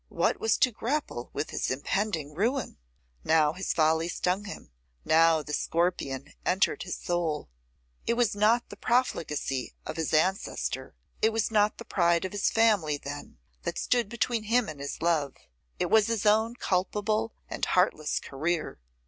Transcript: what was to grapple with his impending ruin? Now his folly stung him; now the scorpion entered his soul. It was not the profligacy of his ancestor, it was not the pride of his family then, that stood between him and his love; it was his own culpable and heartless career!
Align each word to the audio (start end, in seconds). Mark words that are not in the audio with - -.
what 0.09 0.39
was 0.39 0.57
to 0.57 0.71
grapple 0.71 1.29
with 1.31 1.51
his 1.51 1.69
impending 1.69 2.33
ruin? 2.33 2.77
Now 3.23 3.53
his 3.53 3.71
folly 3.71 4.07
stung 4.07 4.45
him; 4.45 4.71
now 5.05 5.43
the 5.43 5.53
scorpion 5.53 6.33
entered 6.43 6.81
his 6.81 6.97
soul. 6.97 7.49
It 8.07 8.15
was 8.15 8.33
not 8.35 8.69
the 8.69 8.75
profligacy 8.77 9.75
of 9.85 9.97
his 9.97 10.11
ancestor, 10.11 10.95
it 11.21 11.31
was 11.31 11.51
not 11.51 11.77
the 11.77 11.85
pride 11.85 12.25
of 12.25 12.31
his 12.31 12.49
family 12.49 12.97
then, 12.97 13.37
that 13.61 13.77
stood 13.77 14.09
between 14.09 14.45
him 14.45 14.67
and 14.67 14.79
his 14.79 15.03
love; 15.03 15.35
it 15.77 15.85
was 15.91 16.07
his 16.07 16.25
own 16.25 16.55
culpable 16.55 17.35
and 17.47 17.63
heartless 17.65 18.19
career! 18.19 18.79